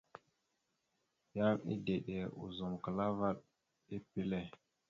[1.35, 3.37] Yan edeɗa ozum klaa vaɗ
[3.95, 4.39] epile.